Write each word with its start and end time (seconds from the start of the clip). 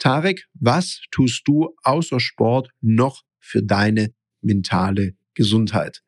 Tarek, 0.00 0.46
was 0.54 1.02
tust 1.10 1.46
du 1.46 1.74
außer 1.84 2.20
Sport 2.20 2.70
noch 2.80 3.20
für 3.38 3.62
deine 3.62 4.14
mentale 4.40 5.12
Gesundheit? 5.34 6.00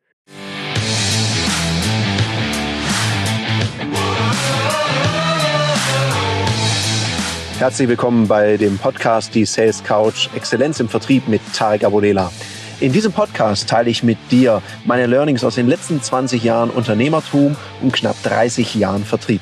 Herzlich 7.59 7.87
willkommen 7.87 8.27
bei 8.27 8.57
dem 8.57 8.79
Podcast 8.79 9.35
Die 9.35 9.45
Sales 9.45 9.83
Couch 9.83 10.27
Exzellenz 10.35 10.79
im 10.79 10.89
Vertrieb 10.89 11.27
mit 11.27 11.41
Tarek 11.53 11.83
Abodela. 11.83 12.31
In 12.79 12.91
diesem 12.91 13.11
Podcast 13.11 13.69
teile 13.69 13.91
ich 13.91 14.01
mit 14.01 14.17
dir 14.31 14.63
meine 14.85 15.05
Learnings 15.05 15.43
aus 15.43 15.53
den 15.53 15.67
letzten 15.67 16.01
20 16.01 16.43
Jahren 16.43 16.71
Unternehmertum 16.71 17.55
und 17.83 17.93
knapp 17.93 18.15
30 18.23 18.73
Jahren 18.73 19.05
Vertrieb. 19.05 19.41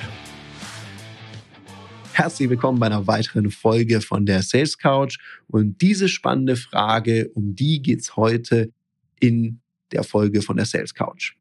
Herzlich 2.13 2.49
willkommen 2.49 2.77
bei 2.77 2.87
einer 2.87 3.07
weiteren 3.07 3.51
Folge 3.51 4.01
von 4.01 4.25
der 4.25 4.41
Sales 4.43 4.77
Couch. 4.77 5.17
Und 5.47 5.81
diese 5.81 6.09
spannende 6.09 6.57
Frage, 6.57 7.31
um 7.35 7.55
die 7.55 7.81
geht's 7.81 8.17
heute 8.17 8.73
in 9.21 9.61
der 9.93 10.03
Folge 10.03 10.41
von 10.41 10.57
der 10.57 10.65
Sales 10.65 10.93
Couch. 10.93 11.35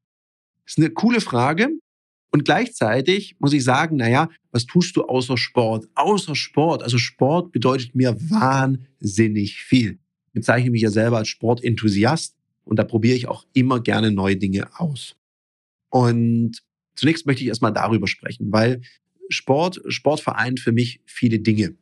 Ist 0.64 0.78
eine 0.78 0.90
coole 0.90 1.20
Frage. 1.20 1.70
Und 2.30 2.44
gleichzeitig 2.44 3.34
muss 3.40 3.52
ich 3.52 3.64
sagen, 3.64 3.96
naja, 3.96 4.30
was 4.52 4.64
tust 4.64 4.96
du 4.96 5.02
außer 5.02 5.36
Sport? 5.36 5.88
Außer 5.96 6.36
Sport. 6.36 6.84
Also 6.84 6.98
Sport 6.98 7.50
bedeutet 7.50 7.96
mir 7.96 8.16
wahnsinnig 8.30 9.60
viel. 9.60 9.98
Ich 10.28 10.32
bezeichne 10.34 10.70
mich 10.70 10.82
ja 10.82 10.90
selber 10.90 11.18
als 11.18 11.28
Sportenthusiast 11.28 12.36
und 12.64 12.78
da 12.78 12.84
probiere 12.84 13.16
ich 13.16 13.26
auch 13.26 13.44
immer 13.52 13.80
gerne 13.80 14.12
neue 14.12 14.36
Dinge 14.36 14.68
aus. 14.78 15.16
Und 15.88 16.62
zunächst 16.94 17.26
möchte 17.26 17.42
ich 17.42 17.48
erstmal 17.48 17.72
darüber 17.72 18.06
sprechen, 18.06 18.52
weil 18.52 18.82
Sport, 19.30 19.80
Sport 19.88 20.20
vereint 20.20 20.60
für 20.60 20.72
mich 20.72 21.00
viele 21.06 21.38
Dinge. 21.38 21.76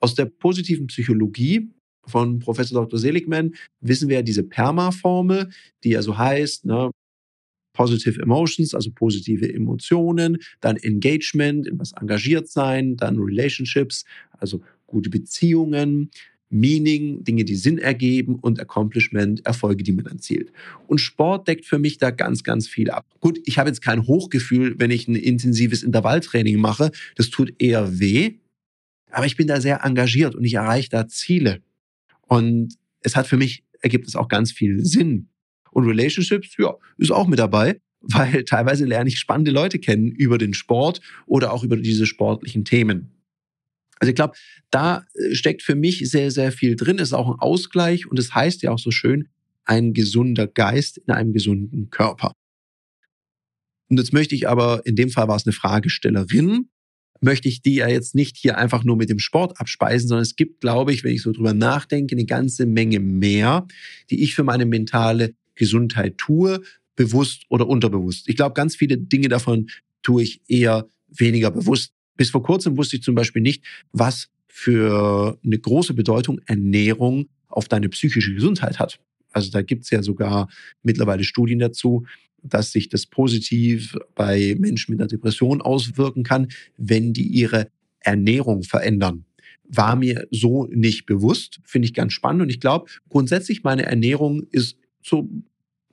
Aus 0.00 0.14
der 0.14 0.26
positiven 0.26 0.88
Psychologie 0.88 1.70
von 2.06 2.38
Professor 2.38 2.82
Dr. 2.82 2.98
Seligman 2.98 3.54
wissen 3.80 4.08
wir 4.08 4.22
diese 4.22 4.42
PERMA-Formel, 4.42 5.50
die 5.82 5.90
ja 5.90 6.02
so 6.02 6.18
heißt, 6.18 6.64
ne, 6.66 6.90
Positive 7.74 8.20
Emotions, 8.22 8.72
also 8.72 8.90
positive 8.92 9.52
Emotionen, 9.52 10.38
dann 10.60 10.76
Engagement, 10.76 11.66
in 11.66 11.78
was 11.78 11.92
engagiert 11.92 12.48
sein, 12.48 12.96
dann 12.96 13.18
Relationships, 13.18 14.04
also 14.38 14.62
gute 14.86 15.10
Beziehungen, 15.10 16.10
Meaning, 16.54 17.24
Dinge, 17.24 17.44
die 17.44 17.56
Sinn 17.56 17.78
ergeben 17.78 18.36
und 18.36 18.60
Accomplishment, 18.60 19.44
Erfolge, 19.44 19.82
die 19.82 19.92
man 19.92 20.06
erzielt. 20.06 20.52
Und 20.86 20.98
Sport 20.98 21.48
deckt 21.48 21.66
für 21.66 21.80
mich 21.80 21.98
da 21.98 22.10
ganz, 22.10 22.44
ganz 22.44 22.68
viel 22.68 22.90
ab. 22.90 23.04
Gut, 23.20 23.40
ich 23.44 23.58
habe 23.58 23.68
jetzt 23.68 23.82
kein 23.82 24.06
Hochgefühl, 24.06 24.76
wenn 24.78 24.92
ich 24.92 25.08
ein 25.08 25.16
intensives 25.16 25.82
Intervalltraining 25.82 26.58
mache. 26.60 26.92
Das 27.16 27.30
tut 27.30 27.60
eher 27.60 27.98
weh. 27.98 28.34
Aber 29.10 29.26
ich 29.26 29.36
bin 29.36 29.48
da 29.48 29.60
sehr 29.60 29.84
engagiert 29.84 30.34
und 30.36 30.44
ich 30.44 30.54
erreiche 30.54 30.90
da 30.90 31.08
Ziele. 31.08 31.60
Und 32.22 32.74
es 33.00 33.16
hat 33.16 33.26
für 33.26 33.36
mich, 33.36 33.64
ergibt 33.80 34.06
es 34.06 34.14
auch 34.14 34.28
ganz 34.28 34.52
viel 34.52 34.84
Sinn. 34.84 35.28
Und 35.72 35.86
Relationships, 35.86 36.56
ja, 36.56 36.74
ist 36.98 37.10
auch 37.10 37.26
mit 37.26 37.40
dabei, 37.40 37.80
weil 38.00 38.44
teilweise 38.44 38.84
lerne 38.84 39.08
ich 39.08 39.18
spannende 39.18 39.50
Leute 39.50 39.80
kennen 39.80 40.12
über 40.12 40.38
den 40.38 40.54
Sport 40.54 41.00
oder 41.26 41.52
auch 41.52 41.64
über 41.64 41.76
diese 41.76 42.06
sportlichen 42.06 42.64
Themen. 42.64 43.13
Also 44.00 44.10
ich 44.10 44.16
glaube, 44.16 44.34
da 44.70 45.04
äh, 45.14 45.34
steckt 45.34 45.62
für 45.62 45.74
mich 45.74 46.08
sehr, 46.10 46.30
sehr 46.30 46.52
viel 46.52 46.76
drin. 46.76 46.98
Es 46.98 47.08
ist 47.08 47.14
auch 47.14 47.28
ein 47.28 47.38
Ausgleich 47.38 48.06
und 48.06 48.18
es 48.18 48.28
das 48.28 48.34
heißt 48.34 48.62
ja 48.62 48.70
auch 48.70 48.78
so 48.78 48.90
schön, 48.90 49.28
ein 49.64 49.94
gesunder 49.94 50.46
Geist 50.46 50.98
in 50.98 51.12
einem 51.12 51.32
gesunden 51.32 51.90
Körper. 51.90 52.34
Und 53.88 53.98
jetzt 53.98 54.12
möchte 54.12 54.34
ich 54.34 54.48
aber, 54.48 54.84
in 54.84 54.96
dem 54.96 55.10
Fall 55.10 55.28
war 55.28 55.36
es 55.36 55.46
eine 55.46 55.52
Fragestellerin, 55.52 56.68
möchte 57.20 57.48
ich 57.48 57.62
die 57.62 57.76
ja 57.76 57.88
jetzt 57.88 58.14
nicht 58.14 58.36
hier 58.36 58.58
einfach 58.58 58.84
nur 58.84 58.96
mit 58.96 59.08
dem 59.08 59.18
Sport 59.18 59.58
abspeisen, 59.60 60.08
sondern 60.08 60.22
es 60.22 60.36
gibt, 60.36 60.60
glaube 60.60 60.92
ich, 60.92 61.04
wenn 61.04 61.14
ich 61.14 61.22
so 61.22 61.32
drüber 61.32 61.54
nachdenke, 61.54 62.14
eine 62.14 62.26
ganze 62.26 62.66
Menge 62.66 63.00
mehr, 63.00 63.66
die 64.10 64.22
ich 64.22 64.34
für 64.34 64.44
meine 64.44 64.66
mentale 64.66 65.34
Gesundheit 65.54 66.18
tue, 66.18 66.60
bewusst 66.96 67.44
oder 67.48 67.66
unterbewusst. 67.66 68.28
Ich 68.28 68.36
glaube, 68.36 68.54
ganz 68.54 68.76
viele 68.76 68.98
Dinge 68.98 69.28
davon 69.28 69.68
tue 70.02 70.22
ich 70.22 70.42
eher 70.48 70.86
weniger 71.08 71.50
bewusst. 71.50 71.92
Bis 72.16 72.30
vor 72.30 72.42
kurzem 72.42 72.76
wusste 72.76 72.96
ich 72.96 73.02
zum 73.02 73.14
Beispiel 73.14 73.42
nicht, 73.42 73.64
was 73.92 74.28
für 74.46 75.38
eine 75.44 75.58
große 75.58 75.94
Bedeutung 75.94 76.40
Ernährung 76.46 77.28
auf 77.48 77.68
deine 77.68 77.88
psychische 77.88 78.34
Gesundheit 78.34 78.78
hat. 78.78 79.00
Also 79.32 79.50
da 79.50 79.62
gibt's 79.62 79.90
ja 79.90 80.02
sogar 80.02 80.48
mittlerweile 80.82 81.24
Studien 81.24 81.58
dazu, 81.58 82.06
dass 82.42 82.72
sich 82.72 82.88
das 82.88 83.06
positiv 83.06 83.96
bei 84.14 84.54
Menschen 84.58 84.92
mit 84.92 85.00
einer 85.00 85.08
Depression 85.08 85.60
auswirken 85.60 86.22
kann, 86.22 86.48
wenn 86.76 87.12
die 87.12 87.26
ihre 87.26 87.68
Ernährung 88.00 88.62
verändern. 88.62 89.24
War 89.66 89.96
mir 89.96 90.28
so 90.30 90.66
nicht 90.66 91.06
bewusst, 91.06 91.60
finde 91.64 91.86
ich 91.86 91.94
ganz 91.94 92.12
spannend. 92.12 92.42
Und 92.42 92.50
ich 92.50 92.60
glaube, 92.60 92.90
grundsätzlich 93.08 93.64
meine 93.64 93.86
Ernährung 93.86 94.44
ist 94.50 94.76
so 95.02 95.28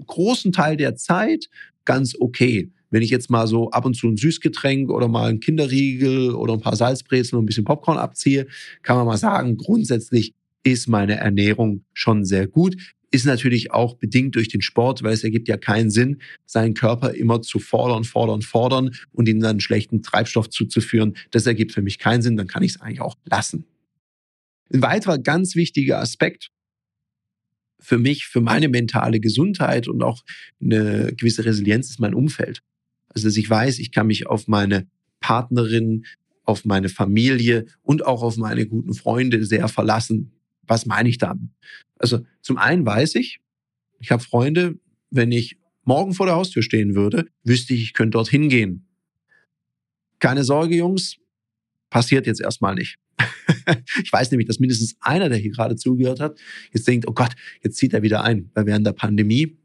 großen 0.05 0.51
Teil 0.51 0.77
der 0.77 0.95
Zeit 0.95 1.49
ganz 1.85 2.15
okay. 2.19 2.69
Wenn 2.91 3.01
ich 3.01 3.09
jetzt 3.09 3.29
mal 3.29 3.47
so 3.47 3.71
ab 3.71 3.85
und 3.85 3.95
zu 3.95 4.07
ein 4.07 4.17
Süßgetränk 4.17 4.91
oder 4.91 5.07
mal 5.07 5.29
ein 5.29 5.39
Kinderriegel 5.39 6.35
oder 6.35 6.53
ein 6.53 6.59
paar 6.59 6.75
Salzbrezeln 6.75 7.39
und 7.39 7.43
ein 7.43 7.47
bisschen 7.47 7.63
Popcorn 7.63 7.97
abziehe, 7.97 8.47
kann 8.83 8.97
man 8.97 9.07
mal 9.07 9.17
sagen, 9.17 9.57
grundsätzlich 9.57 10.35
ist 10.63 10.87
meine 10.87 11.15
Ernährung 11.15 11.83
schon 11.93 12.25
sehr 12.25 12.47
gut. 12.47 12.75
Ist 13.09 13.25
natürlich 13.25 13.71
auch 13.71 13.95
bedingt 13.95 14.35
durch 14.35 14.47
den 14.47 14.61
Sport, 14.61 15.03
weil 15.03 15.13
es 15.13 15.23
ergibt 15.23 15.47
ja 15.47 15.57
keinen 15.57 15.89
Sinn, 15.89 16.21
seinen 16.45 16.73
Körper 16.73 17.13
immer 17.13 17.41
zu 17.41 17.59
fordern, 17.59 18.03
fordern, 18.03 18.41
fordern 18.41 18.91
und 19.11 19.27
ihm 19.27 19.39
dann 19.39 19.59
schlechten 19.59 20.01
Treibstoff 20.01 20.49
zuzuführen. 20.49 21.15
Das 21.31 21.45
ergibt 21.45 21.71
für 21.73 21.81
mich 21.81 21.97
keinen 21.97 22.21
Sinn, 22.21 22.37
dann 22.37 22.47
kann 22.47 22.63
ich 22.63 22.75
es 22.75 22.81
eigentlich 22.81 23.01
auch 23.01 23.17
lassen. 23.25 23.65
Ein 24.73 24.81
weiterer 24.81 25.17
ganz 25.17 25.55
wichtiger 25.55 25.99
Aspekt 25.99 26.51
für 27.81 27.97
mich, 27.97 28.27
für 28.27 28.41
meine 28.41 28.69
mentale 28.69 29.19
Gesundheit 29.19 29.87
und 29.87 30.03
auch 30.03 30.23
eine 30.61 31.13
gewisse 31.15 31.43
Resilienz 31.43 31.89
ist 31.89 31.99
mein 31.99 32.13
Umfeld. 32.13 32.61
Also 33.13 33.27
dass 33.27 33.37
ich 33.37 33.49
weiß, 33.49 33.79
ich 33.79 33.91
kann 33.91 34.07
mich 34.07 34.27
auf 34.27 34.47
meine 34.47 34.87
Partnerin, 35.19 36.05
auf 36.43 36.65
meine 36.65 36.89
Familie 36.89 37.65
und 37.83 38.05
auch 38.05 38.23
auf 38.23 38.37
meine 38.37 38.65
guten 38.65 38.93
Freunde 38.93 39.45
sehr 39.45 39.67
verlassen. 39.67 40.31
Was 40.67 40.85
meine 40.85 41.09
ich 41.09 41.17
damit? 41.17 41.49
Also 41.97 42.25
zum 42.41 42.57
einen 42.57 42.85
weiß 42.85 43.15
ich, 43.15 43.39
ich 43.99 44.11
habe 44.11 44.23
Freunde, 44.23 44.79
wenn 45.11 45.31
ich 45.31 45.57
morgen 45.83 46.13
vor 46.13 46.25
der 46.25 46.35
Haustür 46.35 46.63
stehen 46.63 46.95
würde, 46.95 47.27
wüsste 47.43 47.73
ich, 47.73 47.83
ich 47.83 47.93
könnte 47.93 48.15
dorthin 48.15 48.49
gehen. 48.49 48.87
Keine 50.19 50.43
Sorge, 50.43 50.75
Jungs, 50.75 51.17
passiert 51.89 52.27
jetzt 52.27 52.41
erstmal 52.41 52.75
nicht. 52.75 52.97
ich 54.03 54.11
weiß 54.11 54.31
nämlich, 54.31 54.47
dass 54.47 54.59
mindestens 54.59 54.95
einer, 55.01 55.29
der 55.29 55.37
hier 55.37 55.51
gerade 55.51 55.75
zugehört 55.75 56.19
hat, 56.19 56.39
jetzt 56.73 56.87
denkt, 56.87 57.07
oh 57.07 57.13
Gott, 57.13 57.35
jetzt 57.63 57.77
zieht 57.77 57.93
er 57.93 58.01
wieder 58.01 58.23
ein. 58.23 58.49
Weil 58.53 58.65
während 58.65 58.85
der 58.85 58.93
Pandemie 58.93 59.57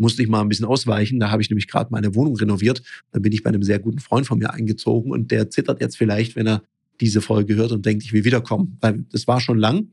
musste 0.00 0.22
ich 0.22 0.28
mal 0.28 0.40
ein 0.40 0.48
bisschen 0.48 0.66
ausweichen. 0.66 1.20
Da 1.20 1.30
habe 1.30 1.42
ich 1.42 1.50
nämlich 1.50 1.68
gerade 1.68 1.90
meine 1.92 2.14
Wohnung 2.14 2.36
renoviert. 2.36 2.82
Da 3.12 3.20
bin 3.20 3.32
ich 3.32 3.42
bei 3.42 3.50
einem 3.50 3.62
sehr 3.62 3.78
guten 3.78 3.98
Freund 3.98 4.26
von 4.26 4.38
mir 4.38 4.52
eingezogen 4.52 5.12
und 5.12 5.30
der 5.30 5.50
zittert 5.50 5.80
jetzt 5.80 5.96
vielleicht, 5.96 6.36
wenn 6.36 6.46
er 6.46 6.62
diese 7.00 7.20
Folge 7.20 7.54
hört 7.54 7.72
und 7.72 7.86
denkt, 7.86 8.04
ich 8.04 8.12
will 8.12 8.24
wiederkommen. 8.24 8.76
Weil 8.80 9.04
das 9.10 9.26
war 9.26 9.40
schon 9.40 9.58
lang 9.58 9.90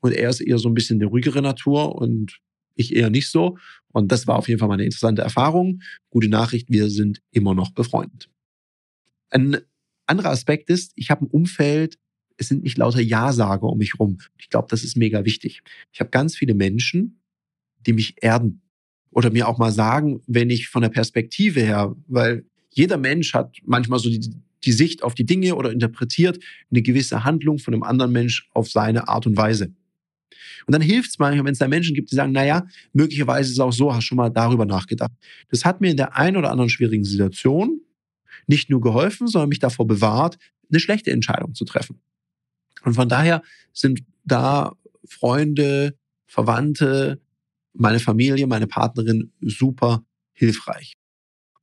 und 0.00 0.12
er 0.12 0.30
ist 0.30 0.40
eher 0.40 0.58
so 0.58 0.68
ein 0.68 0.74
bisschen 0.74 0.98
eine 0.98 1.06
ruhigere 1.06 1.42
Natur 1.42 1.96
und 1.96 2.40
ich 2.76 2.94
eher 2.94 3.10
nicht 3.10 3.30
so. 3.30 3.56
Und 3.92 4.10
das 4.12 4.26
war 4.26 4.36
auf 4.36 4.48
jeden 4.48 4.58
Fall 4.58 4.68
mal 4.68 4.74
eine 4.74 4.84
interessante 4.84 5.22
Erfahrung. 5.22 5.80
Gute 6.10 6.28
Nachricht, 6.28 6.70
wir 6.70 6.90
sind 6.90 7.22
immer 7.30 7.54
noch 7.54 7.70
befreundet. 7.70 8.28
Ein 9.30 9.58
anderer 10.06 10.30
Aspekt 10.30 10.70
ist, 10.70 10.92
ich 10.96 11.10
habe 11.10 11.24
ein 11.24 11.28
Umfeld, 11.28 11.98
es 12.36 12.48
sind 12.48 12.64
nicht 12.64 12.78
lauter 12.78 13.00
Ja-Sager 13.00 13.68
um 13.68 13.78
mich 13.78 13.98
rum. 13.98 14.18
Ich 14.38 14.50
glaube, 14.50 14.66
das 14.68 14.82
ist 14.82 14.96
mega 14.96 15.24
wichtig. 15.24 15.62
Ich 15.92 16.00
habe 16.00 16.10
ganz 16.10 16.36
viele 16.36 16.54
Menschen, 16.54 17.20
die 17.86 17.92
mich 17.92 18.16
erden 18.20 18.60
oder 19.14 19.30
mir 19.30 19.48
auch 19.48 19.58
mal 19.58 19.70
sagen, 19.70 20.20
wenn 20.26 20.50
ich 20.50 20.68
von 20.68 20.82
der 20.82 20.88
Perspektive 20.88 21.60
her, 21.60 21.94
weil 22.08 22.44
jeder 22.70 22.98
Mensch 22.98 23.32
hat 23.32 23.56
manchmal 23.64 24.00
so 24.00 24.10
die, 24.10 24.28
die 24.64 24.72
Sicht 24.72 25.04
auf 25.04 25.14
die 25.14 25.24
Dinge 25.24 25.54
oder 25.54 25.70
interpretiert 25.70 26.40
eine 26.70 26.82
gewisse 26.82 27.22
Handlung 27.22 27.58
von 27.58 27.72
einem 27.72 27.84
anderen 27.84 28.10
Mensch 28.10 28.48
auf 28.52 28.68
seine 28.70 29.08
Art 29.08 29.26
und 29.26 29.36
Weise. 29.36 29.72
Und 30.66 30.72
dann 30.72 30.82
hilft 30.82 31.10
es 31.10 31.18
manchmal, 31.18 31.44
wenn 31.44 31.52
es 31.52 31.58
da 31.58 31.68
Menschen 31.68 31.94
gibt, 31.94 32.10
die 32.10 32.16
sagen, 32.16 32.32
naja, 32.32 32.66
möglicherweise 32.92 33.50
ist 33.50 33.56
es 33.56 33.60
auch 33.60 33.72
so, 33.72 33.94
hast 33.94 34.04
schon 34.04 34.16
mal 34.16 34.30
darüber 34.30 34.66
nachgedacht. 34.66 35.12
Das 35.48 35.64
hat 35.64 35.80
mir 35.80 35.90
in 35.90 35.96
der 35.96 36.16
einen 36.16 36.36
oder 36.36 36.50
anderen 36.50 36.70
schwierigen 36.70 37.04
Situation 37.04 37.80
nicht 38.48 38.68
nur 38.68 38.80
geholfen, 38.80 39.28
sondern 39.28 39.48
mich 39.48 39.60
davor 39.60 39.86
bewahrt, 39.86 40.38
eine 40.70 40.80
schlechte 40.80 41.12
Entscheidung 41.12 41.54
zu 41.54 41.64
treffen. 41.64 42.00
Und 42.82 42.94
von 42.94 43.08
daher 43.08 43.42
sind 43.72 44.00
da 44.24 44.72
Freunde, 45.06 45.94
Verwandte, 46.26 47.20
meine 47.74 48.00
Familie, 48.00 48.46
meine 48.46 48.66
Partnerin 48.66 49.32
super 49.40 50.04
hilfreich. 50.32 50.94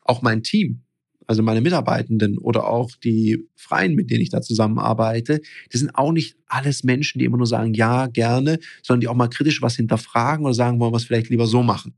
Auch 0.02 0.22
mein 0.22 0.44
Team, 0.44 0.84
also 1.28 1.44
meine 1.44 1.62
Mitarbeitenden 1.62 2.38
oder 2.38 2.68
auch 2.68 2.92
die 3.04 3.48
Freien, 3.56 3.96
mit 3.96 4.10
denen 4.10 4.22
ich 4.22 4.30
da 4.30 4.42
zusammenarbeite, 4.42 5.40
die 5.72 5.78
sind 5.78 5.96
auch 5.96 6.12
nicht 6.12 6.36
alles 6.48 6.84
Menschen, 6.84 7.20
die 7.20 7.26
immer 7.26 7.38
nur 7.38 7.48
sagen, 7.48 7.74
ja, 7.74 8.08
gerne, 8.08 8.60
sondern 8.84 9.02
die 9.02 9.08
auch 9.08 9.16
mal 9.16 9.30
kritisch 9.30 9.62
was 9.62 9.76
hinterfragen 9.76 10.46
oder 10.46 10.54
sagen, 10.54 10.80
wollen 10.80 10.92
wir 10.92 10.98
es 10.98 11.06
vielleicht 11.06 11.30
lieber 11.30 11.48
so 11.48 11.64
machen. 11.64 11.94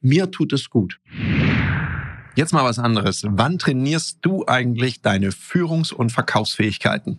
Mir 0.00 0.30
tut 0.30 0.52
es 0.52 0.70
gut. 0.70 0.98
Jetzt 2.36 2.52
mal 2.52 2.64
was 2.64 2.78
anderes. 2.78 3.24
Wann 3.28 3.58
trainierst 3.58 4.18
du 4.22 4.46
eigentlich 4.46 5.02
deine 5.02 5.30
Führungs- 5.30 5.92
und 5.92 6.10
Verkaufsfähigkeiten? 6.10 7.18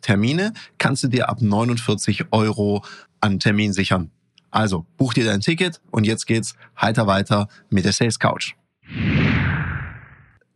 Termine 0.00 0.52
kannst 0.78 1.02
du 1.02 1.08
dir 1.08 1.28
ab 1.28 1.40
49 1.40 2.26
Euro 2.32 2.84
an 3.20 3.38
Termin 3.38 3.72
sichern. 3.72 4.10
Also 4.50 4.86
buch 4.96 5.14
dir 5.14 5.24
dein 5.24 5.40
Ticket 5.40 5.80
und 5.90 6.04
jetzt 6.04 6.26
geht's 6.26 6.54
heiter 6.80 7.06
weiter 7.06 7.48
mit 7.70 7.84
der 7.84 7.92
Sales 7.92 8.18
Couch. 8.18 8.54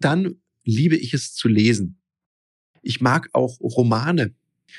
Dann 0.01 0.37
liebe 0.65 0.97
ich 0.97 1.15
es 1.15 1.35
zu 1.35 1.49
lesen. 1.49 1.99
Ich 2.83 3.01
mag 3.01 3.31
auch 3.33 3.59
Romane. 3.61 4.35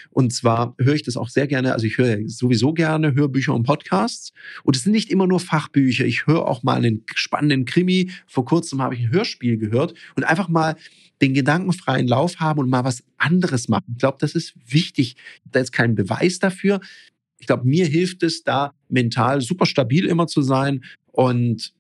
Und 0.10 0.34
zwar 0.34 0.76
höre 0.80 0.96
ich 0.96 1.04
das 1.04 1.18
auch 1.18 1.30
sehr 1.30 1.48
gerne, 1.48 1.74
also 1.74 1.86
ich 1.86 1.98
höre 1.98 2.28
sowieso 2.28 2.74
gerne 2.74 3.14
Hörbücher 3.14 3.54
und 3.54 3.64
Podcasts. 3.64 4.32
Und 4.64 4.76
es 4.76 4.84
sind 4.84 4.92
nicht 4.92 5.10
immer 5.10 5.28
nur 5.28 5.40
Fachbücher. 5.40 6.06
Ich 6.06 6.28
höre 6.28 6.48
auch 6.48 6.64
mal 6.64 6.78
einen 6.78 7.04
spannenden 7.16 7.66
Krimi. 7.66 8.12
Vor 8.28 8.46
kurzem 8.46 8.82
habe 8.82 8.96
ich 8.96 9.02
ein 9.02 9.12
Hörspiel 9.12 9.58
gehört 9.58 9.94
und 10.16 10.24
einfach 10.24 10.50
mal 10.50 10.76
den 11.22 11.34
gedankenfreien 11.34 12.08
Lauf 12.08 12.40
haben 12.40 12.60
und 12.60 12.70
mal 12.70 12.84
was 12.84 13.04
anderes 13.18 13.70
machen. 13.70 13.86
Ich 13.94 13.98
glaube, 13.98 14.18
das 14.20 14.36
ist 14.36 14.54
wichtig. 14.66 15.16
Da 15.46 15.60
ist 15.60 15.72
kein 15.72 15.96
Beweis 15.96 16.40
dafür. 16.40 16.80
Ich 17.40 17.48
glaube, 17.48 17.68
mir 17.68 17.86
hilft 17.86 18.24
es 18.24 18.44
da 18.44 18.74
mental 18.90 19.42
super 19.42 19.66
stabil 19.66 20.06
immer 20.06 20.28
zu 20.28 20.42
sein 20.42 20.84
und 21.12 21.74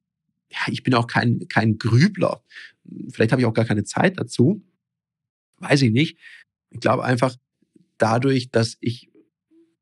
ja, 0.52 0.72
ich 0.72 0.84
bin 0.84 0.94
auch 0.94 1.08
kein, 1.08 1.48
kein 1.50 1.78
Grübler. 1.78 2.42
Vielleicht 3.10 3.32
habe 3.32 3.42
ich 3.42 3.46
auch 3.46 3.54
gar 3.54 3.66
keine 3.66 3.84
Zeit 3.84 4.18
dazu. 4.18 4.64
Weiß 5.60 5.82
ich 5.82 5.92
nicht. 5.92 6.18
Ich 6.72 6.80
glaube 6.80 7.04
einfach, 7.04 7.36
dadurch, 7.98 8.52
dass 8.52 8.78
ich 8.80 9.10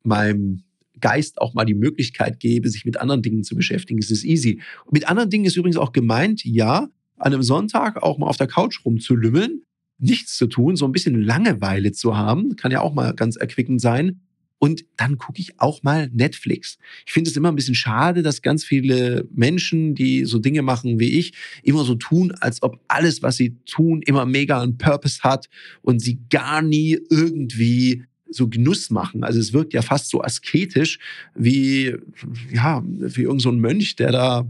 meinem 0.04 0.64
Geist 1.02 1.42
auch 1.42 1.54
mal 1.54 1.66
die 1.66 1.74
Möglichkeit 1.74 2.40
gebe, 2.40 2.70
sich 2.70 2.86
mit 2.86 2.98
anderen 2.98 3.22
Dingen 3.22 3.44
zu 3.44 3.56
beschäftigen, 3.56 4.00
ist 4.00 4.12
es 4.12 4.24
easy. 4.24 4.62
Und 4.86 4.94
mit 4.94 5.10
anderen 5.10 5.30
Dingen 5.30 5.46
ist 5.46 5.58
übrigens 5.58 5.78
auch 5.78 5.92
gemeint, 5.92 6.44
ja, 6.46 6.88
an 7.18 7.34
einem 7.34 7.44
Sonntag 7.44 8.02
auch 8.02 8.18
mal 8.18 8.28
auf 8.28 8.38
der 8.38 8.48
Couch 8.48 8.84
rumzulümmeln, 8.86 9.64
nichts 9.98 10.36
zu 10.36 10.48
tun, 10.48 10.76
so 10.76 10.86
ein 10.86 10.92
bisschen 10.92 11.22
Langeweile 11.22 11.92
zu 11.92 12.18
haben, 12.18 12.56
kann 12.56 12.72
ja 12.72 12.82
auch 12.82 12.94
mal 12.94 13.14
ganz 13.14 13.36
erquickend 13.36 13.82
sein. 13.82 14.22
Und 14.66 14.84
dann 14.98 15.20
gucke 15.20 15.40
ich 15.40 15.60
auch 15.60 15.84
mal 15.84 16.10
Netflix. 16.12 16.80
Ich 17.06 17.14
finde 17.14 17.30
es 17.30 17.38
immer 17.38 17.52
ein 17.52 17.56
bisschen 17.56 17.76
schade, 17.76 18.24
dass 18.24 18.42
ganz 18.42 18.64
viele 18.64 19.28
Menschen, 19.32 19.94
die 19.94 20.26
so 20.26 20.40
Dinge 20.40 20.64
machen 20.64 21.00
wie 21.00 21.20
ich, 21.20 21.34
immer 21.62 21.84
so 21.84 21.94
tun, 21.94 22.32
als 22.40 22.64
ob 22.64 22.80
alles, 22.88 23.22
was 23.22 23.38
sie 23.38 23.58
tun, 23.68 24.02
immer 24.08 24.26
mega 24.26 24.60
einen 24.60 24.80
Purpose 24.80 25.22
hat 25.22 25.50
und 25.84 26.00
sie 26.00 26.18
gar 26.32 26.64
nie 26.64 26.98
irgendwie 27.12 28.06
so 28.28 28.48
Genuss 28.48 28.90
machen. 28.90 29.24
Also 29.24 29.40
es 29.40 29.54
wirkt 29.54 29.72
ja 29.74 29.84
fast 29.84 30.10
so 30.10 30.24
asketisch 30.24 30.98
wie, 31.36 31.96
ja, 32.52 32.82
wie 32.84 33.22
irgendein 33.22 33.40
so 33.40 33.52
Mönch, 33.52 33.96
der 33.98 34.12
da 34.12 34.48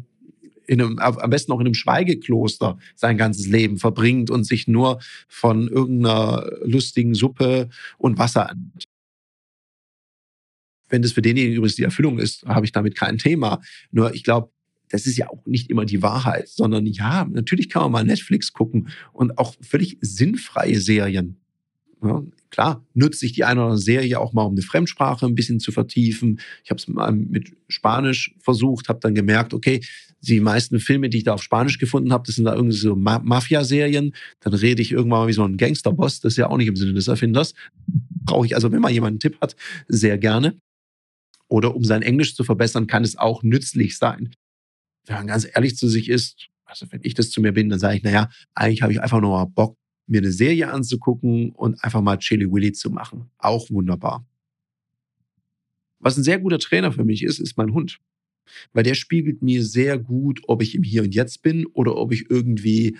in 0.65 0.81
einem, 0.81 0.97
am 0.97 1.29
besten 1.29 1.51
auch 1.51 1.59
in 1.59 1.65
einem 1.65 1.73
Schweigekloster 1.73 2.77
sein 2.95 3.17
ganzes 3.17 3.47
Leben 3.47 3.79
verbringt 3.79 4.29
und 4.29 4.45
sich 4.45 4.65
nur 4.65 5.01
von 5.27 5.67
irgendeiner 5.67 6.49
lustigen 6.63 7.15
Suppe 7.15 7.67
und 7.97 8.17
Wasser 8.17 8.43
ernährt. 8.43 8.85
Wenn 10.89 11.01
das 11.01 11.13
für 11.13 11.21
denjenigen 11.21 11.57
übrigens 11.57 11.75
die 11.75 11.83
Erfüllung 11.83 12.19
ist, 12.19 12.43
habe 12.45 12.65
ich 12.65 12.71
damit 12.71 12.95
kein 12.95 13.17
Thema. 13.17 13.61
Nur 13.91 14.13
ich 14.13 14.23
glaube, 14.23 14.49
das 14.89 15.05
ist 15.07 15.17
ja 15.17 15.29
auch 15.29 15.45
nicht 15.45 15.69
immer 15.69 15.85
die 15.85 16.01
Wahrheit, 16.01 16.47
sondern 16.47 16.85
ja, 16.85 17.25
natürlich 17.25 17.69
kann 17.69 17.83
man 17.83 17.91
mal 17.91 18.03
Netflix 18.03 18.53
gucken 18.53 18.89
und 19.13 19.37
auch 19.37 19.55
völlig 19.61 19.97
sinnfreie 20.01 20.79
Serien. 20.79 21.37
Ja, 22.03 22.23
klar, 22.51 22.85
nutzt 22.93 23.19
sich 23.19 23.33
die 23.33 23.45
eine 23.45 23.61
oder 23.61 23.69
andere 23.69 23.81
Serie 23.81 24.19
auch 24.19 24.33
mal, 24.33 24.43
um 24.43 24.53
eine 24.53 24.61
Fremdsprache 24.61 25.25
ein 25.25 25.33
bisschen 25.33 25.59
zu 25.59 25.71
vertiefen. 25.71 26.39
Ich 26.63 26.69
habe 26.69 26.77
es 26.77 26.87
mal 26.87 27.11
mit 27.11 27.53
Spanisch 27.67 28.35
versucht, 28.39 28.89
habe 28.89 28.99
dann 28.99 29.15
gemerkt, 29.15 29.53
okay, 29.53 29.81
die 30.21 30.39
meisten 30.39 30.79
Filme, 30.79 31.09
die 31.09 31.19
ich 31.19 31.23
da 31.23 31.33
auf 31.33 31.43
Spanisch 31.43 31.77
gefunden 31.77 32.11
habe, 32.11 32.23
das 32.25 32.35
sind 32.35 32.45
da 32.45 32.53
irgendwie 32.53 32.75
so 32.75 32.95
Ma 32.95 33.19
Mafia-Serien. 33.19 34.13
Dann 34.39 34.53
rede 34.53 34.81
ich 34.81 34.91
irgendwann 34.91 35.21
mal 35.21 35.27
wie 35.27 35.33
so 35.33 35.43
ein 35.43 35.57
Gangsterboss. 35.57 36.19
Das 36.19 36.33
ist 36.33 36.37
ja 36.37 36.49
auch 36.49 36.57
nicht 36.57 36.67
im 36.67 36.75
Sinne 36.75 36.93
des 36.93 37.07
Erfinders. 37.07 37.53
Brauche 38.23 38.45
ich 38.45 38.55
also, 38.55 38.71
wenn 38.71 38.81
mal 38.81 38.91
jemand 38.91 39.13
einen 39.13 39.19
Tipp 39.19 39.39
hat, 39.41 39.55
sehr 39.87 40.17
gerne 40.17 40.55
oder 41.47 41.75
um 41.75 41.83
sein 41.83 42.01
Englisch 42.01 42.35
zu 42.35 42.43
verbessern, 42.43 42.87
kann 42.87 43.03
es 43.03 43.17
auch 43.17 43.43
nützlich 43.43 43.97
sein. 43.97 44.31
Wenn 45.05 45.17
man 45.17 45.27
ganz 45.27 45.47
ehrlich 45.53 45.77
zu 45.77 45.87
sich 45.87 46.09
ist, 46.09 46.47
also 46.65 46.87
wenn 46.89 47.01
ich 47.03 47.13
das 47.13 47.29
zu 47.29 47.41
mir 47.41 47.51
bin, 47.51 47.69
dann 47.69 47.79
sage 47.79 47.97
ich, 47.97 48.03
naja, 48.03 48.29
eigentlich 48.55 48.81
habe 48.81 48.91
ich 48.91 49.01
einfach 49.01 49.21
nur 49.21 49.31
mal 49.31 49.45
Bock, 49.45 49.77
mir 50.07 50.19
eine 50.19 50.31
Serie 50.31 50.71
anzugucken 50.71 51.51
und 51.51 51.83
einfach 51.83 52.01
mal 52.01 52.17
Chili 52.17 52.51
Willy 52.51 52.71
zu 52.71 52.89
machen. 52.89 53.29
Auch 53.37 53.69
wunderbar. 53.69 54.25
Was 55.99 56.17
ein 56.17 56.23
sehr 56.23 56.39
guter 56.39 56.59
Trainer 56.59 56.91
für 56.91 57.03
mich 57.03 57.23
ist, 57.23 57.39
ist 57.39 57.57
mein 57.57 57.73
Hund. 57.73 57.99
Weil 58.73 58.83
der 58.83 58.93
spiegelt 58.93 59.41
mir 59.41 59.63
sehr 59.63 59.97
gut, 59.97 60.41
ob 60.47 60.61
ich 60.61 60.75
im 60.75 60.83
Hier 60.83 61.03
und 61.03 61.15
Jetzt 61.15 61.41
bin 61.41 61.65
oder 61.67 61.95
ob 61.95 62.11
ich 62.11 62.29
irgendwie 62.29 62.97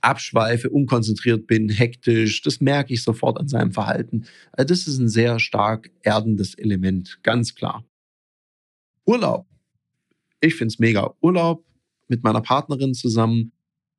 abschweife, 0.00 0.70
unkonzentriert 0.70 1.46
bin, 1.46 1.68
hektisch. 1.68 2.42
Das 2.42 2.60
merke 2.60 2.94
ich 2.94 3.02
sofort 3.02 3.38
an 3.38 3.48
seinem 3.48 3.72
Verhalten. 3.72 4.26
Also 4.52 4.68
das 4.68 4.86
ist 4.86 4.98
ein 4.98 5.08
sehr 5.08 5.38
stark 5.38 5.90
erdendes 6.02 6.54
Element, 6.54 7.20
ganz 7.22 7.54
klar. 7.54 7.84
Urlaub. 9.04 9.46
Ich 10.40 10.54
finde 10.54 10.72
es 10.72 10.78
mega. 10.78 11.14
Urlaub 11.20 11.64
mit 12.08 12.22
meiner 12.22 12.40
Partnerin 12.40 12.94
zusammen, 12.94 13.52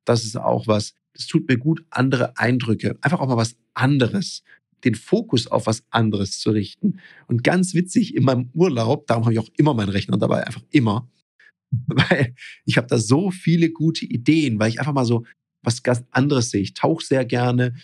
das 0.04 0.24
ist 0.24 0.36
auch 0.36 0.66
was, 0.66 0.94
das 1.14 1.26
tut 1.26 1.48
mir 1.48 1.58
gut, 1.58 1.84
andere 1.90 2.36
Eindrücke, 2.38 2.96
einfach 3.00 3.20
auch 3.20 3.28
mal 3.28 3.36
was 3.36 3.56
anderes, 3.74 4.42
den 4.84 4.94
Fokus 4.94 5.46
auf 5.46 5.66
was 5.66 5.82
anderes 5.90 6.38
zu 6.38 6.50
richten. 6.50 7.00
Und 7.26 7.44
ganz 7.44 7.74
witzig, 7.74 8.14
in 8.14 8.24
meinem 8.24 8.50
Urlaub, 8.54 9.06
darum 9.06 9.24
habe 9.24 9.32
ich 9.34 9.40
auch 9.40 9.48
immer 9.56 9.74
meinen 9.74 9.88
Rechner 9.88 10.16
dabei, 10.16 10.46
einfach 10.46 10.62
immer, 10.70 11.10
weil 11.86 12.34
ich 12.64 12.76
habe 12.76 12.86
da 12.86 12.98
so 12.98 13.30
viele 13.30 13.70
gute 13.70 14.06
Ideen, 14.06 14.58
weil 14.58 14.70
ich 14.70 14.78
einfach 14.78 14.94
mal 14.94 15.04
so 15.04 15.24
was 15.62 15.82
ganz 15.82 16.04
anderes 16.10 16.50
sehe. 16.50 16.62
Ich 16.62 16.74
tauche 16.74 17.04
sehr 17.04 17.24
gerne. 17.24 17.74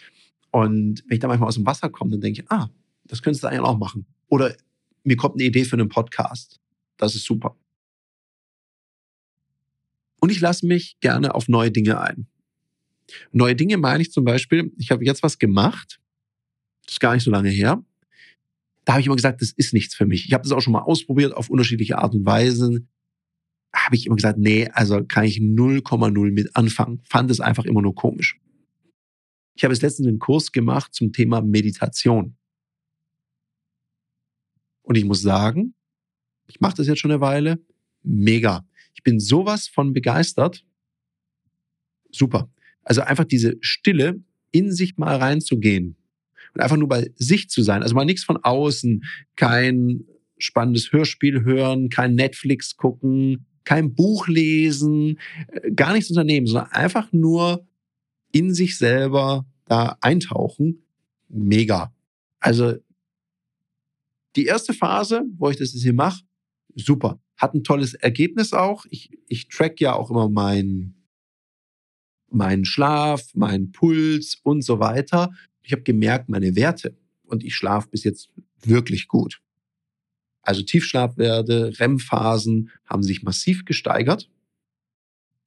Und 0.50 1.02
wenn 1.06 1.14
ich 1.14 1.20
da 1.20 1.28
manchmal 1.28 1.48
aus 1.48 1.56
dem 1.56 1.66
Wasser 1.66 1.88
komme, 1.88 2.12
dann 2.12 2.20
denke 2.20 2.42
ich, 2.42 2.50
ah, 2.50 2.70
das 3.04 3.22
könntest 3.22 3.42
du 3.42 3.48
eigentlich 3.48 3.60
auch 3.60 3.78
machen. 3.78 4.06
Oder 4.28 4.54
mir 5.02 5.16
kommt 5.16 5.36
eine 5.36 5.44
Idee 5.44 5.64
für 5.64 5.76
einen 5.76 5.88
Podcast. 5.88 6.60
Das 6.96 7.14
ist 7.14 7.24
super. 7.24 7.56
Und 10.20 10.30
ich 10.30 10.40
lasse 10.40 10.66
mich 10.66 10.98
gerne 11.00 11.34
auf 11.34 11.48
neue 11.48 11.70
Dinge 11.70 12.00
ein. 12.00 12.26
Neue 13.32 13.54
Dinge 13.54 13.76
meine 13.76 14.02
ich 14.02 14.12
zum 14.12 14.24
Beispiel, 14.24 14.72
ich 14.78 14.90
habe 14.90 15.04
jetzt 15.04 15.22
was 15.22 15.38
gemacht, 15.38 16.00
das 16.86 16.94
ist 16.94 17.00
gar 17.00 17.14
nicht 17.14 17.24
so 17.24 17.30
lange 17.30 17.50
her. 17.50 17.84
Da 18.84 18.94
habe 18.94 19.00
ich 19.00 19.06
immer 19.06 19.16
gesagt, 19.16 19.42
das 19.42 19.52
ist 19.52 19.74
nichts 19.74 19.94
für 19.94 20.06
mich. 20.06 20.26
Ich 20.26 20.32
habe 20.32 20.42
das 20.42 20.52
auch 20.52 20.60
schon 20.60 20.72
mal 20.72 20.82
ausprobiert 20.82 21.34
auf 21.34 21.50
unterschiedliche 21.50 21.98
Art 21.98 22.14
und 22.14 22.24
Weise 22.24 22.86
habe 23.74 23.96
ich 23.96 24.06
immer 24.06 24.16
gesagt, 24.16 24.38
nee, 24.38 24.68
also 24.68 25.04
kann 25.04 25.24
ich 25.24 25.38
0,0 25.38 26.30
mit 26.30 26.56
anfangen. 26.56 27.00
Fand 27.04 27.30
es 27.30 27.40
einfach 27.40 27.64
immer 27.64 27.82
nur 27.82 27.94
komisch. 27.94 28.38
Ich 29.56 29.64
habe 29.64 29.74
jetzt 29.74 29.82
letztens 29.82 30.08
einen 30.08 30.18
Kurs 30.18 30.52
gemacht 30.52 30.94
zum 30.94 31.12
Thema 31.12 31.42
Meditation. 31.42 32.36
Und 34.82 34.96
ich 34.96 35.04
muss 35.04 35.22
sagen, 35.22 35.74
ich 36.46 36.60
mache 36.60 36.76
das 36.76 36.86
jetzt 36.86 37.00
schon 37.00 37.10
eine 37.10 37.20
Weile, 37.20 37.58
mega. 38.02 38.66
Ich 38.94 39.02
bin 39.02 39.18
sowas 39.18 39.68
von 39.68 39.92
begeistert. 39.92 40.64
Super. 42.10 42.50
Also 42.82 43.00
einfach 43.00 43.24
diese 43.24 43.56
Stille, 43.60 44.22
in 44.50 44.70
sich 44.70 44.96
mal 44.96 45.16
reinzugehen 45.16 45.96
und 46.54 46.60
einfach 46.60 46.76
nur 46.76 46.88
bei 46.88 47.10
sich 47.16 47.48
zu 47.48 47.62
sein. 47.62 47.82
Also 47.82 47.96
mal 47.96 48.04
nichts 48.04 48.22
von 48.22 48.36
außen, 48.36 49.02
kein 49.34 50.04
spannendes 50.38 50.92
Hörspiel 50.92 51.42
hören, 51.42 51.88
kein 51.88 52.14
Netflix 52.14 52.76
gucken, 52.76 53.46
kein 53.64 53.94
Buch 53.94 54.28
lesen, 54.28 55.18
äh, 55.48 55.70
gar 55.72 55.92
nichts 55.92 56.10
unternehmen, 56.10 56.46
sondern 56.46 56.70
einfach 56.72 57.12
nur 57.12 57.66
in 58.32 58.52
sich 58.54 58.78
selber 58.78 59.46
da 59.66 59.96
eintauchen. 60.00 60.84
Mega. 61.28 61.92
Also 62.40 62.74
die 64.36 64.46
erste 64.46 64.74
Phase, 64.74 65.24
wo 65.36 65.50
ich 65.50 65.56
das 65.56 65.70
hier 65.70 65.94
mache, 65.94 66.22
super. 66.74 67.20
Hat 67.36 67.54
ein 67.54 67.64
tolles 67.64 67.94
Ergebnis 67.94 68.52
auch. 68.52 68.86
Ich, 68.90 69.10
ich 69.28 69.48
track 69.48 69.80
ja 69.80 69.94
auch 69.94 70.10
immer 70.10 70.28
meinen 70.28 71.04
meinen 72.34 72.64
Schlaf, 72.64 73.32
meinen 73.34 73.72
Puls 73.72 74.40
und 74.42 74.62
so 74.62 74.80
weiter. 74.80 75.30
Ich 75.62 75.72
habe 75.72 75.82
gemerkt, 75.82 76.28
meine 76.28 76.56
Werte 76.56 76.96
und 77.24 77.44
ich 77.44 77.54
schlafe 77.54 77.88
bis 77.90 78.04
jetzt 78.04 78.30
wirklich 78.62 79.08
gut. 79.08 79.40
Also 80.44 80.62
Tiefschlafwerte, 80.62 81.72
REM-Phasen 81.78 82.70
haben 82.86 83.02
sich 83.02 83.22
massiv 83.22 83.64
gesteigert. 83.64 84.28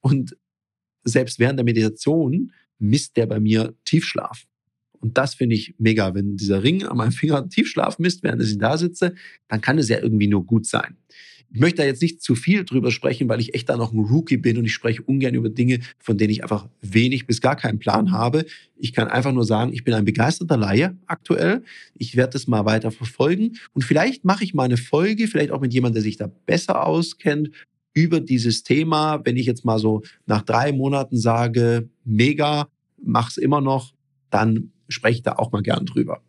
Und 0.00 0.36
selbst 1.04 1.38
während 1.38 1.58
der 1.58 1.64
Meditation 1.64 2.52
misst 2.78 3.16
der 3.16 3.26
bei 3.26 3.40
mir 3.40 3.74
Tiefschlaf. 3.84 4.44
Und 5.00 5.16
das 5.16 5.34
finde 5.34 5.54
ich 5.54 5.74
mega. 5.78 6.14
Wenn 6.14 6.36
dieser 6.36 6.62
Ring 6.62 6.84
an 6.84 6.96
meinem 6.96 7.12
Finger 7.12 7.48
Tiefschlaf 7.48 7.98
misst, 7.98 8.22
während 8.22 8.42
ich 8.42 8.58
da 8.58 8.76
sitze, 8.76 9.14
dann 9.48 9.60
kann 9.60 9.78
es 9.78 9.88
ja 9.88 10.00
irgendwie 10.00 10.26
nur 10.26 10.44
gut 10.44 10.66
sein. 10.66 10.96
Ich 11.50 11.60
möchte 11.60 11.78
da 11.78 11.84
jetzt 11.84 12.02
nicht 12.02 12.22
zu 12.22 12.34
viel 12.34 12.64
drüber 12.64 12.90
sprechen, 12.90 13.28
weil 13.28 13.40
ich 13.40 13.54
echt 13.54 13.68
da 13.70 13.76
noch 13.76 13.92
ein 13.92 14.00
Rookie 14.00 14.36
bin 14.36 14.58
und 14.58 14.66
ich 14.66 14.74
spreche 14.74 15.02
ungern 15.02 15.34
über 15.34 15.48
Dinge, 15.48 15.80
von 15.98 16.18
denen 16.18 16.30
ich 16.30 16.42
einfach 16.42 16.68
wenig 16.82 17.26
bis 17.26 17.40
gar 17.40 17.56
keinen 17.56 17.78
Plan 17.78 18.12
habe. 18.12 18.44
Ich 18.76 18.92
kann 18.92 19.08
einfach 19.08 19.32
nur 19.32 19.44
sagen, 19.44 19.72
ich 19.72 19.82
bin 19.82 19.94
ein 19.94 20.04
begeisterter 20.04 20.58
Laie 20.58 20.96
aktuell. 21.06 21.64
Ich 21.94 22.16
werde 22.16 22.34
das 22.34 22.48
mal 22.48 22.66
weiter 22.66 22.90
verfolgen 22.90 23.56
und 23.72 23.82
vielleicht 23.82 24.24
mache 24.24 24.44
ich 24.44 24.52
mal 24.52 24.64
eine 24.64 24.76
Folge, 24.76 25.26
vielleicht 25.26 25.50
auch 25.50 25.60
mit 25.60 25.72
jemandem, 25.72 25.94
der 25.94 26.02
sich 26.02 26.18
da 26.18 26.30
besser 26.46 26.84
auskennt, 26.86 27.50
über 27.94 28.20
dieses 28.20 28.62
Thema. 28.62 29.22
Wenn 29.24 29.36
ich 29.36 29.46
jetzt 29.46 29.64
mal 29.64 29.78
so 29.78 30.02
nach 30.26 30.42
drei 30.42 30.72
Monaten 30.72 31.16
sage, 31.16 31.88
mega, 32.04 32.68
mach's 33.02 33.38
immer 33.38 33.60
noch, 33.60 33.94
dann 34.30 34.72
spreche 34.88 35.16
ich 35.16 35.22
da 35.22 35.32
auch 35.32 35.50
mal 35.50 35.62
gern 35.62 35.86
drüber 35.86 36.22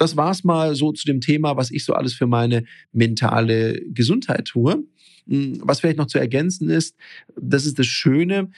das 0.00 0.16
war's 0.16 0.44
mal 0.44 0.74
so 0.74 0.92
zu 0.92 1.04
dem 1.06 1.20
Thema, 1.20 1.56
was 1.56 1.70
ich 1.70 1.84
so 1.84 1.92
alles 1.92 2.14
für 2.14 2.26
meine 2.26 2.64
mentale 2.92 3.82
Gesundheit 3.88 4.46
tue. 4.46 4.84
Hm, 5.26 5.60
was 5.62 5.80
vielleicht 5.80 5.98
noch 5.98 6.06
zu 6.06 6.18
ergänzen 6.18 6.70
ist, 6.70 6.96
das 7.36 7.66
ist 7.66 7.78
das 7.78 7.86
Schöne, 7.86 8.50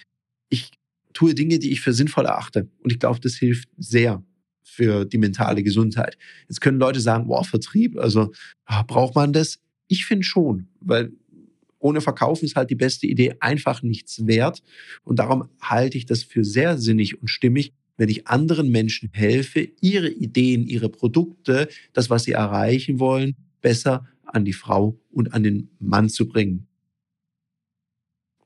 ich 0.49 0.70
tue 1.12 1.34
Dinge, 1.34 1.58
die 1.58 1.72
ich 1.72 1.80
für 1.80 1.92
sinnvoll 1.92 2.26
erachte. 2.26 2.68
Und 2.82 2.92
ich 2.92 2.99
glaube, 2.99 3.18
das 3.20 3.34
hilft 3.34 3.68
sehr 3.76 4.22
für 4.62 5.04
die 5.04 5.18
mentale 5.18 5.62
Gesundheit. 5.62 6.16
Jetzt 6.49 6.61
können 6.61 6.78
Leute 6.78 7.00
sagen, 7.00 7.26
boah, 7.26 7.44
Vertrieb, 7.44 7.99
also 7.99 8.32
ah, 8.64 8.82
braucht 8.82 9.14
man 9.14 9.32
das? 9.32 9.58
Ich 9.88 10.06
finde 10.06 10.25
schon, 10.25 10.68
weil 10.80 11.12
ohne 11.80 12.00
Verkaufen 12.00 12.44
ist 12.44 12.54
halt 12.54 12.70
die 12.70 12.76
beste 12.76 13.06
Idee 13.08 13.34
einfach 13.40 13.82
nichts 13.82 14.26
wert. 14.26 14.62
Und 15.02 15.18
darum 15.18 15.49
halte 15.61 15.99
ich 15.99 16.06
das 16.06 16.22
für 16.22 16.44
sehr 16.44 16.78
sinnig 16.78 17.20
und 17.20 17.28
stimmig, 17.28 17.75
wenn 17.96 18.08
ich 18.08 18.26
anderen 18.26 18.70
Menschen 18.70 19.11
helfe, 19.12 19.68
ihre 19.80 20.08
Ideen, 20.08 20.66
ihre 20.66 20.88
Produkte, 20.88 21.68
das, 21.92 22.11
was 22.11 22.25
sie 22.25 22.32
erreichen 22.32 22.99
wollen, 22.99 23.37
besser 23.61 24.06
an 24.25 24.44
die 24.44 24.52
Frau 24.52 24.99
und 25.11 25.34
an 25.34 25.42
den 25.42 25.70
Mann 25.78 26.08
zu 26.08 26.26
bringen. 26.26 26.66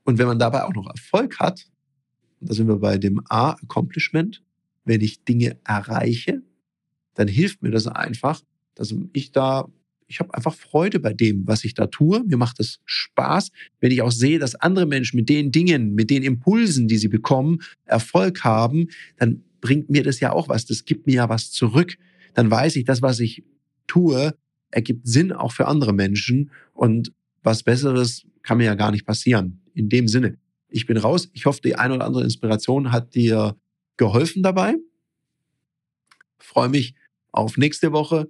Und 0.03 0.17
wenn 0.17 0.27
man 0.27 0.39
dabei 0.39 0.63
auch 0.63 0.73
noch 0.73 0.89
Erfolg 0.89 1.39
hat, 1.39 1.69
da 2.39 2.53
sind 2.53 2.67
wir 2.67 2.77
bei 2.77 2.97
dem 2.97 3.21
A, 3.29 3.51
Accomplishment, 3.51 4.43
wenn 4.85 5.01
ich 5.01 5.23
Dinge 5.23 5.57
erreiche, 5.63 6.43
dann 7.13 7.27
hilft 7.27 7.61
mir 7.61 7.71
das 7.71 7.87
einfach, 7.87 8.41
dass 8.75 8.93
ich 9.13 9.31
da 9.31 9.67
ich 10.07 10.19
habe 10.19 10.33
einfach 10.33 10.53
Freude 10.53 10.99
bei 10.99 11.13
dem, 11.13 11.45
was 11.45 11.63
ich 11.63 11.73
da 11.73 11.87
tue. 11.87 12.23
Mir 12.23 12.37
macht 12.37 12.59
es 12.59 12.79
Spaß, 12.85 13.51
wenn 13.81 13.91
ich 13.91 14.01
auch 14.01 14.11
sehe, 14.11 14.39
dass 14.39 14.55
andere 14.55 14.85
Menschen 14.85 15.17
mit 15.17 15.29
den 15.29 15.51
Dingen, 15.51 15.93
mit 15.93 16.09
den 16.09 16.23
Impulsen, 16.23 16.87
die 16.87 16.97
sie 16.97 17.09
bekommen, 17.09 17.59
Erfolg 17.85 18.43
haben, 18.43 18.87
dann 19.17 19.43
bringt 19.59 19.89
mir 19.89 20.03
das 20.03 20.19
ja 20.19 20.31
auch 20.31 20.49
was. 20.49 20.65
Das 20.65 20.85
gibt 20.85 21.07
mir 21.07 21.15
ja 21.15 21.29
was 21.29 21.51
zurück. 21.51 21.97
Dann 22.33 22.49
weiß 22.49 22.75
ich, 22.77 22.85
das, 22.85 23.01
was 23.01 23.19
ich 23.19 23.43
tue, 23.85 24.33
ergibt 24.71 25.07
Sinn 25.07 25.31
auch 25.31 25.51
für 25.51 25.67
andere 25.67 25.93
Menschen. 25.93 26.51
Und 26.73 27.11
was 27.43 27.63
Besseres 27.63 28.25
kann 28.43 28.57
mir 28.57 28.65
ja 28.65 28.75
gar 28.75 28.91
nicht 28.91 29.05
passieren. 29.05 29.61
In 29.73 29.89
dem 29.89 30.07
Sinne. 30.07 30.37
Ich 30.69 30.85
bin 30.85 30.97
raus. 30.97 31.29
Ich 31.33 31.45
hoffe, 31.45 31.61
die 31.61 31.75
eine 31.75 31.95
oder 31.95 32.05
andere 32.05 32.23
Inspiration 32.23 32.91
hat 32.91 33.15
dir 33.15 33.57
geholfen 33.97 34.43
dabei. 34.43 34.75
Freue 36.39 36.69
mich 36.69 36.95
auf 37.31 37.57
nächste 37.57 37.91
Woche. 37.91 38.29